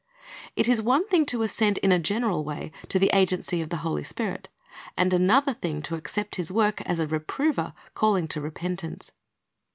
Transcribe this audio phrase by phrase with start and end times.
[0.55, 3.77] It is one thing to assent in a general way to the agency of the
[3.85, 4.49] Holy Spirit,
[4.97, 9.11] and another thing to accept His work as a reprover calling to repentance.